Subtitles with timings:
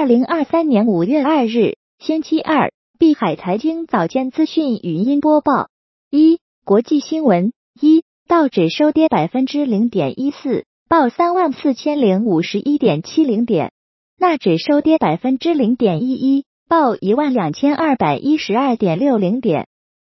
[0.00, 5.68] 二零二三年五月二日，星期二，碧海财经早间资讯语音播报：
[6.10, 13.72] 一、国际新闻：一、道指收跌百分之零点一四，报三万四千零五十一点七零点；
[14.18, 19.64] 纳指收跌百分之零点一一，报一万两千二百一十二点六零点；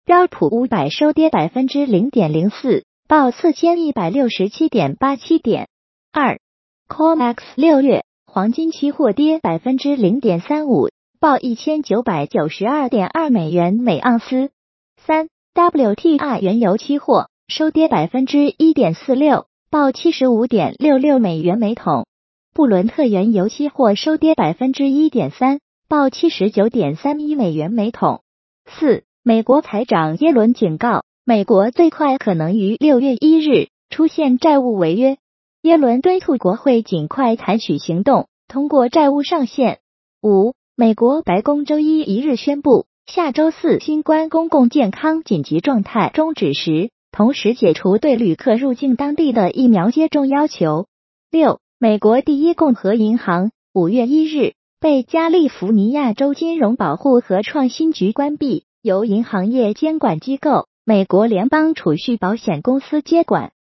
[0.07, 5.69] 标普五百收跌百分之零点零四，报四千一百六十七点八七点。
[6.15, 6.41] 二、
[6.89, 8.07] COMEX 六月。
[8.35, 10.89] 黄金期货跌百分之零点三五，
[11.21, 14.49] 报一千九百九十二点二美元每盎司。
[14.97, 22.07] 三 WTI 原油期货收跌百分之一点四六，报七十五点六六美元每桶。
[22.55, 28.23] 布伦特原油期货收跌百分之一点三，报七十九点三一美元每桶。
[28.65, 35.19] 四美国财长耶伦警告，美国最快可能于六月一日出现债务违约。
[35.63, 39.79] 耶伦敦促国会尽快采取行动，通过债务上限。
[40.21, 50.89] 五，美国白宫周一一日宣布，下周四新冠公共健康紧急状态终止时，同时解除对旅客入境当地的疫苗接种要求。
[51.31, 63.53] 六，美国第一共和银行五月一日被加利福尼亚州金融保护和创新局关闭，由银行业监管机构美国联邦储蓄保险公司接管。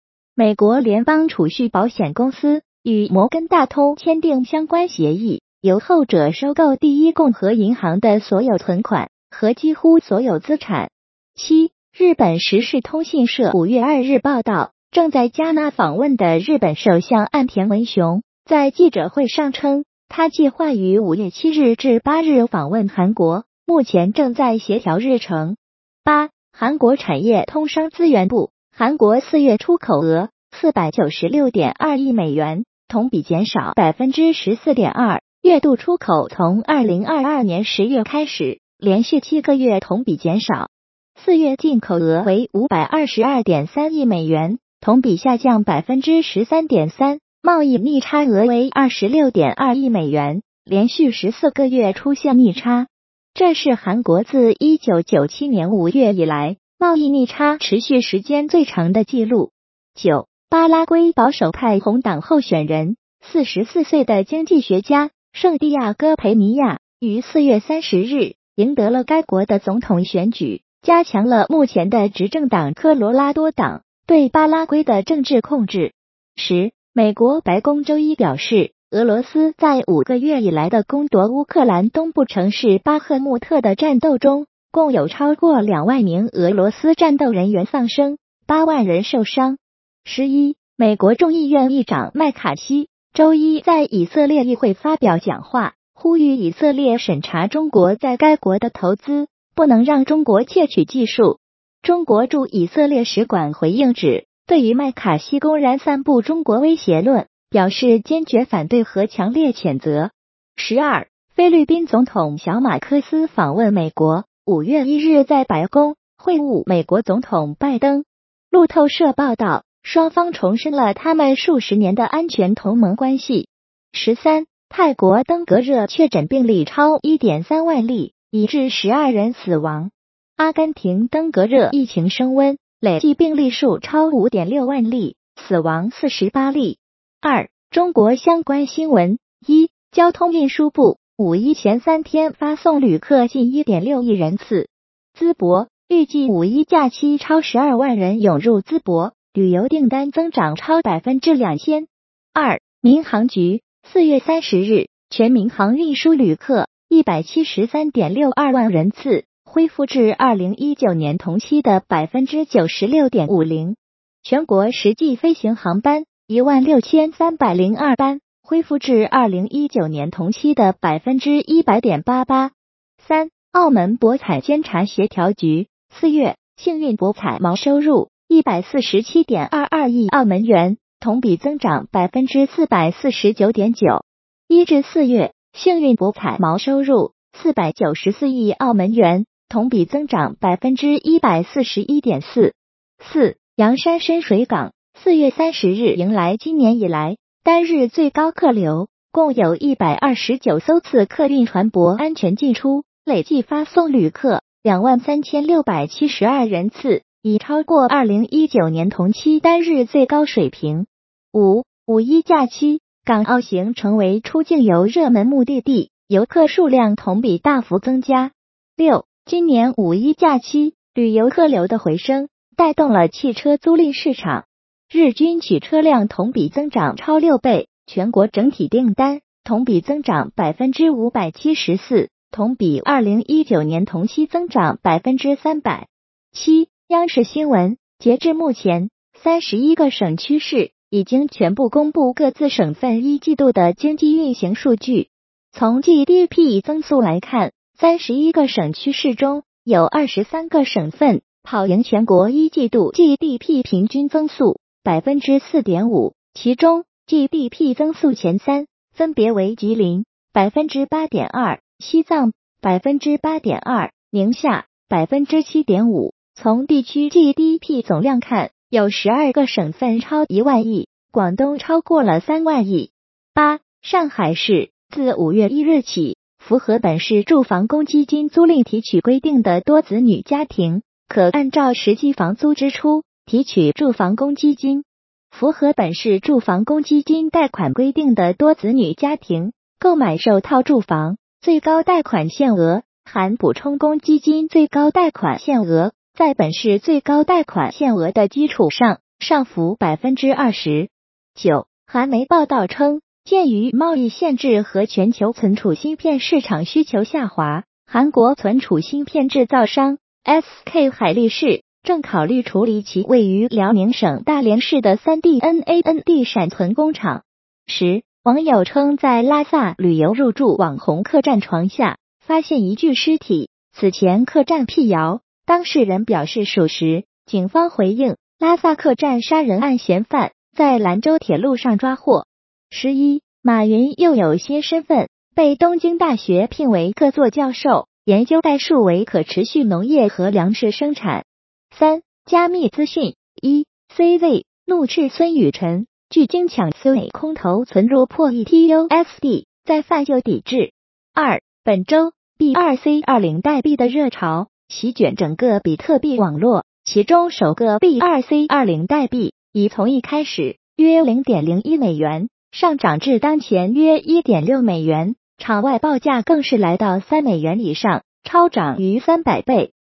[0.42, 10.89] 美国联邦储蓄保险公司与摩根大通签订相关协议，由后者收购第一共和银行的所有存款和几乎所有资产。
[11.36, 25.55] 七，日本时事通信社五月二日报道，正在加纳访问的日本首相岸田文雄在记者会上称，他计划于五月七日至八日访问韩国，目前正在协调日程。
[26.03, 28.50] 八，韩国产业通商资源部。
[28.73, 35.22] 韩国四月出口额四百九十六点二亿美元，同比减少百分之十四点二。
[35.41, 40.69] 月度出口从二零二二年十月开始，连续七个月同比减少。
[41.16, 47.20] 四月进口额为五百二十二点三亿美元，同比下降百分之十三点三。
[47.43, 52.88] 贸易逆差额为二十六点二亿美元，连续十四个月出现逆差，
[53.33, 56.58] 这是韩国自一九九七年五月以来。
[56.81, 59.52] 贸易逆差持续时间最长的记录。
[59.93, 75.93] 九，巴拉圭保守派红党候选人，四十四岁的经济学家圣地亚哥培尼亚于四月三十日赢得了该国的总统选举，加强了目前的执政党科罗拉多党对巴拉圭的政治控制。
[76.36, 84.47] 十，美国白宫周一表示，俄罗斯在五个月以来的攻夺乌克兰东部城市巴赫穆特的战斗中。
[84.71, 88.17] 共有超过两万名俄罗斯战斗人员丧生，
[88.48, 89.58] 八万人受伤。
[90.05, 101.39] 十一，美国众议院议长麦卡锡周一在以色列议会发表讲话，呼吁以色列审查中国在该国的投资，不能让中国窃取技术。
[101.82, 110.11] 中国驻以色列使馆回应指，对于麦卡锡公然散布中国威胁论，表示坚决反对和强烈谴责。
[110.55, 114.23] 十二，菲律宾总统小马克思访问美国。
[114.43, 118.05] 五月一日，在白宫会晤美国总统拜登。
[118.49, 123.49] 路透社报道，双方重申了他们数十年的安全同盟关系。
[123.93, 129.91] 十三，泰国登革热确诊病例超一点三万例，已致十二人死亡。
[130.38, 136.79] 阿根廷登革热疫情升温，累计病例数超五点六万例，死亡四十八例。
[137.21, 140.97] 二，中国相关新闻：一，交通运输部。
[141.21, 144.69] 五一前三天发送旅客近一点六亿人次，
[145.15, 151.86] 淄博预计五一假期超十二万人涌入淄博，旅游订单增长超百分之两千。
[152.33, 163.75] 二民航局四月三十日，全民航运输旅客一百七十三点六二万人次，恢复至二零一九年同期的百分之九十六点五零。
[164.24, 168.21] 全国实际飞行航班一万六千三百零二班。
[168.51, 172.51] 恢复至二零一九年同期的百分之一百点八八。
[172.98, 184.03] 三、澳门博彩监察协调局四月幸运博彩毛收入一百四十七点二二亿澳门元，同比增长百分之四百四十九点九。
[184.50, 192.54] 一至四月幸运博彩毛收入四百九十四亿澳门元，同比增长百分之一百四十一点四。
[193.00, 197.15] 四、阳山深水港四月三十日迎来今年以来。
[197.43, 210.85] 单日最高客流共有一百二十九艘次客运船舶安全进出，累计发送旅客两万三千六百七十二人次，已超过二零一九年同期单日最高水平。
[211.33, 218.33] 五五一假期，港澳行成为出境游热门目的地，游客数量同比大幅增加。
[218.77, 224.45] 六，今年五一假期旅游客流的回升，带动了汽车租赁市场，
[224.93, 235.88] 日均取车辆同比增长超六倍，全国整体订单同比增长百分之五百七十四，同比二零一九年同期增长百分之三百。
[236.33, 245.07] 七，央视新闻，截至目前，三十一个省区市已经全部公布各自省份一季度的经济运行数据。
[245.53, 266.16] 从 GDP 增速来看，三十一个省区市中有二十三个省份跑赢全国一季度 GDP 平均增速百分之四点五，其中 GDP 增速前三分别为吉林百分之八点二、西藏百分之八点二、宁夏百分之七点五。
[266.33, 272.89] 从地区 GDP 总量看，有十二个省份超一万亿，广东超过了三万亿。
[273.36, 284.83] 八，上海市自五月一日起，符合本市住房公积金租赁提取规定的多子女家庭，可按照实际房租支出提取住房公积金；
[285.29, 295.94] 符合本市住房公积金贷款规定的多子女家庭，购买首套住房，最高贷款限额含补充公积金最高贷款限额。
[296.13, 300.89] 在本市最高贷款限额的基础上，上浮百分之二十
[301.33, 301.68] 九。
[301.88, 317.24] 韩媒报道称，鉴于贸易限制和全球存储芯片市场需求下滑，韩国存储芯片制造商 SK 海力士正考虑处理其位于辽宁省大连市的三 D NAND 闪存工厂。
[317.66, 323.50] 十网友称，在拉萨旅游入住网红客栈床下，发现一具尸体。
[323.74, 325.22] 此前客栈辟谣。
[325.44, 332.28] 当事人表示属实，警方回应：拉萨客栈杀人案嫌犯在兰州铁路上抓获。
[332.69, 341.25] 十一，马云又有些身份，被东京大学聘为客座教授，研究代数为可持续农业和粮食生产。
[341.71, 343.65] 三，加密资讯一
[343.95, 350.73] ，CZ 怒斥孙雨辰，拒经抢 C 空头存入破亿 TUSD，再犯就抵制。
[351.13, 354.47] 二，本周 B2C 二零代币的热潮。
[354.68, 369.73] 席卷整个比特币网络，其中首个 B2C 二零代币已从一开始约零点零一美元上涨至当前约一点六美元，场外报价更是来到三美元以上，超涨逾三百倍。